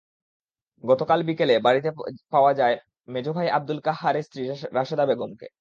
[0.83, 1.89] গতকাল বিকেলে বাড়িতে
[2.33, 2.75] পাওয়া যায়
[3.07, 4.41] মেজো ভাই আবদুল কাহ্হারের স্ত্রী
[4.77, 5.47] রাশেদা বেগমকে।